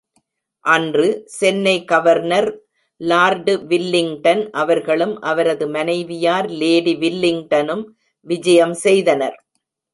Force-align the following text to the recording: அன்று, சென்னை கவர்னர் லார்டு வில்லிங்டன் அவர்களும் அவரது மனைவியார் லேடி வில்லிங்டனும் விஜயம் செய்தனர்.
அன்று, 0.65 1.07
சென்னை 1.39 1.73
கவர்னர் 1.83 2.49
லார்டு 3.01 3.53
வில்லிங்டன் 3.67 4.49
அவர்களும் 4.53 5.15
அவரது 5.21 5.67
மனைவியார் 5.67 6.49
லேடி 6.61 6.95
வில்லிங்டனும் 6.95 7.85
விஜயம் 8.27 8.75
செய்தனர். 8.85 9.37